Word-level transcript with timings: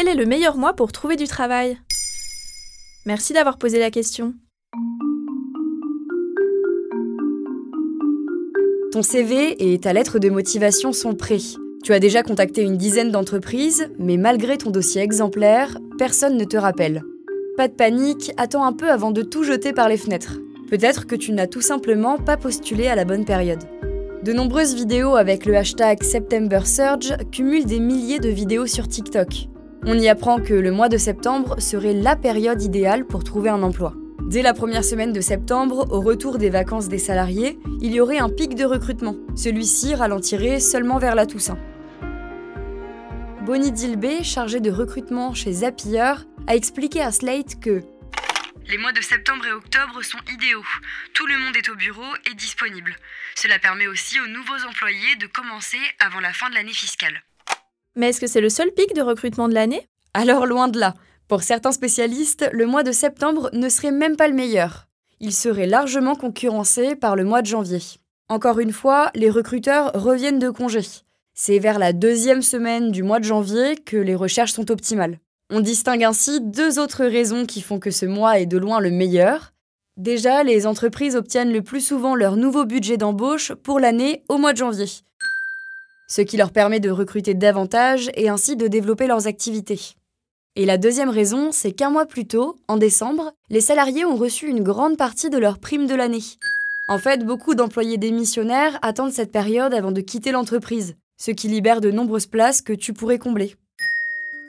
Quel 0.00 0.06
est 0.06 0.14
le 0.14 0.26
meilleur 0.26 0.56
mois 0.56 0.74
pour 0.74 0.92
trouver 0.92 1.16
du 1.16 1.26
travail? 1.26 1.76
Merci 3.04 3.32
d'avoir 3.32 3.58
posé 3.58 3.80
la 3.80 3.90
question. 3.90 4.32
Ton 8.92 9.02
CV 9.02 9.72
et 9.72 9.80
ta 9.80 9.92
lettre 9.92 10.20
de 10.20 10.30
motivation 10.30 10.92
sont 10.92 11.16
prêts. 11.16 11.40
Tu 11.82 11.92
as 11.92 11.98
déjà 11.98 12.22
contacté 12.22 12.62
une 12.62 12.76
dizaine 12.76 13.10
d'entreprises, 13.10 13.90
mais 13.98 14.16
malgré 14.18 14.56
ton 14.56 14.70
dossier 14.70 15.02
exemplaire, 15.02 15.76
personne 15.98 16.36
ne 16.36 16.44
te 16.44 16.56
rappelle. 16.56 17.02
Pas 17.56 17.66
de 17.66 17.74
panique, 17.74 18.30
attends 18.36 18.64
un 18.64 18.74
peu 18.74 18.92
avant 18.92 19.10
de 19.10 19.22
tout 19.22 19.42
jeter 19.42 19.72
par 19.72 19.88
les 19.88 19.96
fenêtres. 19.96 20.38
Peut-être 20.70 21.08
que 21.08 21.16
tu 21.16 21.32
n'as 21.32 21.48
tout 21.48 21.60
simplement 21.60 22.18
pas 22.18 22.36
postulé 22.36 22.86
à 22.86 22.94
la 22.94 23.04
bonne 23.04 23.24
période. 23.24 23.64
De 24.22 24.32
nombreuses 24.32 24.76
vidéos 24.76 25.16
avec 25.16 25.44
le 25.44 25.56
hashtag 25.56 26.04
SeptemberSurge 26.04 27.16
cumulent 27.32 27.66
des 27.66 27.80
milliers 27.80 28.20
de 28.20 28.28
vidéos 28.28 28.66
sur 28.66 28.86
TikTok. 28.86 29.48
On 29.86 29.98
y 29.98 30.08
apprend 30.08 30.40
que 30.40 30.54
le 30.54 30.70
mois 30.72 30.88
de 30.88 30.96
septembre 30.96 31.60
serait 31.60 31.92
la 31.92 32.16
période 32.16 32.60
idéale 32.62 33.04
pour 33.06 33.24
trouver 33.24 33.48
un 33.48 33.62
emploi. 33.62 33.94
Dès 34.28 34.42
la 34.42 34.52
première 34.52 34.84
semaine 34.84 35.12
de 35.12 35.20
septembre, 35.20 35.86
au 35.90 36.00
retour 36.00 36.38
des 36.38 36.50
vacances 36.50 36.88
des 36.88 36.98
salariés, 36.98 37.58
il 37.80 37.92
y 37.92 38.00
aurait 38.00 38.18
un 38.18 38.28
pic 38.28 38.54
de 38.54 38.64
recrutement. 38.64 39.16
Celui-ci 39.36 39.94
ralentirait 39.94 40.60
seulement 40.60 40.98
vers 40.98 41.14
la 41.14 41.26
Toussaint. 41.26 41.58
Bonnie 43.46 43.72
Dilbé, 43.72 44.22
chargée 44.24 44.60
de 44.60 44.70
recrutement 44.70 45.32
chez 45.32 45.52
Zapier, 45.52 46.12
a 46.46 46.54
expliqué 46.54 47.00
à 47.00 47.12
Slate 47.12 47.58
que 47.60 47.82
les 48.68 48.76
mois 48.76 48.92
de 48.92 49.00
septembre 49.00 49.46
et 49.46 49.52
octobre 49.52 50.02
sont 50.02 50.18
idéaux. 50.30 50.66
Tout 51.14 51.26
le 51.26 51.38
monde 51.38 51.56
est 51.56 51.70
au 51.70 51.74
bureau 51.74 52.14
et 52.30 52.34
disponible. 52.34 52.94
Cela 53.34 53.58
permet 53.58 53.86
aussi 53.86 54.20
aux 54.20 54.26
nouveaux 54.26 54.62
employés 54.68 55.16
de 55.16 55.26
commencer 55.26 55.78
avant 56.00 56.20
la 56.20 56.34
fin 56.34 56.50
de 56.50 56.54
l'année 56.54 56.74
fiscale. 56.74 57.22
Mais 57.98 58.10
est-ce 58.10 58.20
que 58.20 58.28
c'est 58.28 58.40
le 58.40 58.48
seul 58.48 58.70
pic 58.70 58.94
de 58.94 59.02
recrutement 59.02 59.48
de 59.48 59.54
l'année? 59.54 59.84
Alors 60.14 60.46
loin 60.46 60.68
de 60.68 60.78
là. 60.78 60.94
Pour 61.26 61.42
certains 61.42 61.72
spécialistes, 61.72 62.48
le 62.52 62.64
mois 62.64 62.84
de 62.84 62.92
septembre 62.92 63.50
ne 63.52 63.68
serait 63.68 63.90
même 63.90 64.14
pas 64.14 64.28
le 64.28 64.34
meilleur. 64.34 64.86
Il 65.18 65.34
serait 65.34 65.66
largement 65.66 66.14
concurrencé 66.14 66.94
par 66.94 67.16
le 67.16 67.24
mois 67.24 67.42
de 67.42 67.48
janvier. 67.48 67.80
Encore 68.28 68.60
une 68.60 68.70
fois, 68.70 69.10
les 69.16 69.30
recruteurs 69.30 69.90
reviennent 69.94 70.38
de 70.38 70.48
congé. 70.48 70.82
C'est 71.34 71.58
vers 71.58 71.80
la 71.80 71.92
deuxième 71.92 72.40
semaine 72.40 72.92
du 72.92 73.02
mois 73.02 73.18
de 73.18 73.24
janvier 73.24 73.74
que 73.74 73.96
les 73.96 74.14
recherches 74.14 74.52
sont 74.52 74.70
optimales. 74.70 75.18
On 75.50 75.58
distingue 75.58 76.04
ainsi 76.04 76.40
deux 76.40 76.78
autres 76.78 77.04
raisons 77.04 77.46
qui 77.46 77.60
font 77.62 77.80
que 77.80 77.90
ce 77.90 78.06
mois 78.06 78.38
est 78.38 78.46
de 78.46 78.58
loin 78.58 78.78
le 78.78 78.92
meilleur. 78.92 79.54
Déjà, 79.96 80.44
les 80.44 80.68
entreprises 80.68 81.16
obtiennent 81.16 81.52
le 81.52 81.62
plus 81.62 81.80
souvent 81.80 82.14
leur 82.14 82.36
nouveau 82.36 82.64
budget 82.64 82.96
d'embauche 82.96 83.52
pour 83.54 83.80
l'année 83.80 84.22
au 84.28 84.38
mois 84.38 84.52
de 84.52 84.58
janvier, 84.58 84.86
ce 86.08 86.22
qui 86.22 86.36
leur 86.36 86.50
permet 86.50 86.80
de 86.80 86.90
recruter 86.90 87.34
davantage 87.34 88.10
et 88.14 88.28
ainsi 88.28 88.56
de 88.56 88.66
développer 88.66 89.06
leurs 89.06 89.26
activités. 89.26 89.80
Et 90.56 90.66
la 90.66 90.78
deuxième 90.78 91.10
raison, 91.10 91.52
c'est 91.52 91.72
qu'un 91.72 91.90
mois 91.90 92.06
plus 92.06 92.26
tôt, 92.26 92.56
en 92.66 92.78
décembre, 92.78 93.32
les 93.50 93.60
salariés 93.60 94.04
ont 94.04 94.16
reçu 94.16 94.48
une 94.48 94.64
grande 94.64 94.96
partie 94.96 95.30
de 95.30 95.38
leur 95.38 95.58
prime 95.58 95.86
de 95.86 95.94
l'année. 95.94 96.24
En 96.88 96.98
fait, 96.98 97.24
beaucoup 97.24 97.54
d'employés 97.54 97.98
démissionnaires 97.98 98.78
attendent 98.82 99.12
cette 99.12 99.30
période 99.30 99.74
avant 99.74 99.92
de 99.92 100.00
quitter 100.00 100.32
l'entreprise, 100.32 100.96
ce 101.18 101.30
qui 101.30 101.46
libère 101.46 101.80
de 101.80 101.90
nombreuses 101.90 102.26
places 102.26 102.62
que 102.62 102.72
tu 102.72 102.94
pourrais 102.94 103.18
combler. 103.18 103.54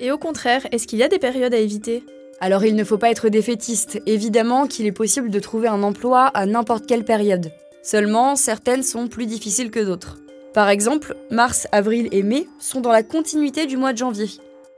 Et 0.00 0.10
au 0.10 0.18
contraire, 0.18 0.66
est-ce 0.72 0.86
qu'il 0.86 0.98
y 0.98 1.04
a 1.04 1.08
des 1.08 1.18
périodes 1.18 1.54
à 1.54 1.58
éviter? 1.58 2.02
Alors 2.40 2.64
il 2.64 2.74
ne 2.74 2.82
faut 2.84 2.98
pas 2.98 3.10
être 3.10 3.28
défaitiste, 3.28 4.00
évidemment 4.06 4.66
qu'il 4.66 4.86
est 4.86 4.92
possible 4.92 5.30
de 5.30 5.38
trouver 5.38 5.68
un 5.68 5.84
emploi 5.84 6.26
à 6.28 6.46
n'importe 6.46 6.86
quelle 6.86 7.04
période. 7.04 7.52
Seulement, 7.84 8.34
certaines 8.34 8.82
sont 8.82 9.06
plus 9.06 9.26
difficiles 9.26 9.70
que 9.70 9.78
d'autres. 9.78 10.21
Par 10.54 10.68
exemple, 10.68 11.16
mars, 11.30 11.66
avril 11.72 12.08
et 12.12 12.22
mai 12.22 12.46
sont 12.58 12.80
dans 12.80 12.92
la 12.92 13.02
continuité 13.02 13.66
du 13.66 13.78
mois 13.78 13.92
de 13.92 13.98
janvier. 13.98 14.28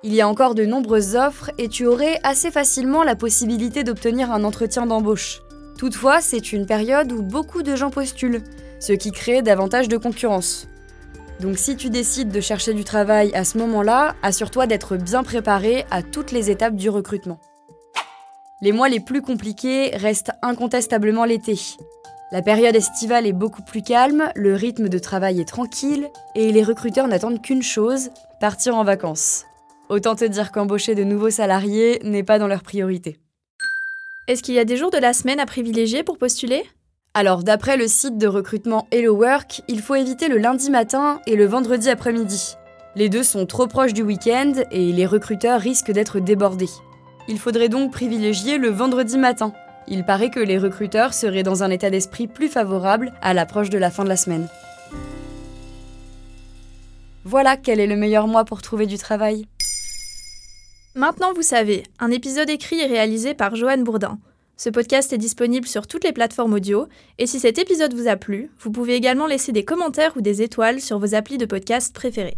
Il 0.04 0.14
y 0.14 0.20
a 0.20 0.28
encore 0.28 0.54
de 0.54 0.64
nombreuses 0.64 1.16
offres 1.16 1.50
et 1.58 1.68
tu 1.68 1.86
aurais 1.86 2.20
assez 2.22 2.52
facilement 2.52 3.02
la 3.02 3.16
possibilité 3.16 3.82
d'obtenir 3.82 4.30
un 4.30 4.44
entretien 4.44 4.86
d'embauche. 4.86 5.40
Toutefois, 5.76 6.20
c'est 6.20 6.52
une 6.52 6.66
période 6.66 7.10
où 7.10 7.22
beaucoup 7.22 7.62
de 7.62 7.74
gens 7.74 7.90
postulent, 7.90 8.44
ce 8.78 8.92
qui 8.92 9.10
crée 9.10 9.42
davantage 9.42 9.88
de 9.88 9.96
concurrence. 9.96 10.68
Donc 11.40 11.58
si 11.58 11.74
tu 11.74 11.90
décides 11.90 12.30
de 12.30 12.40
chercher 12.40 12.74
du 12.74 12.84
travail 12.84 13.34
à 13.34 13.44
ce 13.44 13.58
moment-là, 13.58 14.14
assure-toi 14.22 14.68
d'être 14.68 14.96
bien 14.96 15.24
préparé 15.24 15.84
à 15.90 16.02
toutes 16.02 16.30
les 16.30 16.50
étapes 16.50 16.76
du 16.76 16.88
recrutement. 16.88 17.40
Les 18.60 18.70
mois 18.70 18.88
les 18.88 19.00
plus 19.00 19.22
compliqués 19.22 19.90
restent 19.96 20.32
incontestablement 20.42 21.24
l'été. 21.24 21.58
La 22.34 22.42
période 22.42 22.74
estivale 22.74 23.28
est 23.28 23.32
beaucoup 23.32 23.62
plus 23.62 23.80
calme, 23.80 24.32
le 24.34 24.56
rythme 24.56 24.88
de 24.88 24.98
travail 24.98 25.40
est 25.40 25.44
tranquille, 25.44 26.08
et 26.34 26.50
les 26.50 26.64
recruteurs 26.64 27.06
n'attendent 27.06 27.40
qu'une 27.40 27.62
chose, 27.62 28.10
partir 28.40 28.74
en 28.74 28.82
vacances. 28.82 29.44
Autant 29.88 30.16
te 30.16 30.24
dire 30.24 30.50
qu'embaucher 30.50 30.96
de 30.96 31.04
nouveaux 31.04 31.30
salariés 31.30 32.00
n'est 32.02 32.24
pas 32.24 32.40
dans 32.40 32.48
leur 32.48 32.64
priorité. 32.64 33.20
Est-ce 34.26 34.42
qu'il 34.42 34.54
y 34.54 34.58
a 34.58 34.64
des 34.64 34.76
jours 34.76 34.90
de 34.90 34.98
la 34.98 35.12
semaine 35.12 35.38
à 35.38 35.46
privilégier 35.46 36.02
pour 36.02 36.18
postuler? 36.18 36.64
Alors, 37.14 37.44
d'après 37.44 37.76
le 37.76 37.86
site 37.86 38.18
de 38.18 38.26
recrutement 38.26 38.88
Hello 38.90 39.14
Work, 39.14 39.62
il 39.68 39.80
faut 39.80 39.94
éviter 39.94 40.26
le 40.26 40.38
lundi 40.38 40.70
matin 40.70 41.20
et 41.28 41.36
le 41.36 41.46
vendredi 41.46 41.88
après-midi. 41.88 42.56
Les 42.96 43.08
deux 43.08 43.22
sont 43.22 43.46
trop 43.46 43.68
proches 43.68 43.94
du 43.94 44.02
week-end 44.02 44.54
et 44.72 44.92
les 44.92 45.06
recruteurs 45.06 45.60
risquent 45.60 45.92
d'être 45.92 46.18
débordés. 46.18 46.70
Il 47.28 47.38
faudrait 47.38 47.68
donc 47.68 47.92
privilégier 47.92 48.58
le 48.58 48.70
vendredi 48.70 49.18
matin. 49.18 49.52
Il 49.86 50.04
paraît 50.04 50.30
que 50.30 50.40
les 50.40 50.58
recruteurs 50.58 51.12
seraient 51.12 51.42
dans 51.42 51.62
un 51.62 51.70
état 51.70 51.90
d'esprit 51.90 52.26
plus 52.26 52.48
favorable 52.48 53.12
à 53.20 53.34
l'approche 53.34 53.70
de 53.70 53.78
la 53.78 53.90
fin 53.90 54.04
de 54.04 54.08
la 54.08 54.16
semaine. 54.16 54.48
Voilà 57.24 57.56
quel 57.56 57.80
est 57.80 57.86
le 57.86 57.96
meilleur 57.96 58.26
mois 58.26 58.44
pour 58.44 58.62
trouver 58.62 58.86
du 58.86 58.98
travail. 58.98 59.46
Maintenant, 60.94 61.32
vous 61.34 61.42
savez, 61.42 61.82
un 61.98 62.10
épisode 62.10 62.50
écrit 62.50 62.80
et 62.80 62.86
réalisé 62.86 63.34
par 63.34 63.56
Joanne 63.56 63.82
Bourdin. 63.82 64.18
Ce 64.56 64.70
podcast 64.70 65.12
est 65.12 65.18
disponible 65.18 65.66
sur 65.66 65.88
toutes 65.88 66.04
les 66.04 66.12
plateformes 66.12 66.54
audio, 66.54 66.86
et 67.18 67.26
si 67.26 67.40
cet 67.40 67.58
épisode 67.58 67.92
vous 67.92 68.06
a 68.06 68.16
plu, 68.16 68.50
vous 68.60 68.70
pouvez 68.70 68.94
également 68.94 69.26
laisser 69.26 69.50
des 69.50 69.64
commentaires 69.64 70.16
ou 70.16 70.20
des 70.20 70.42
étoiles 70.42 70.80
sur 70.80 71.00
vos 71.00 71.14
applis 71.16 71.38
de 71.38 71.46
podcast 71.46 71.92
préférés. 71.92 72.36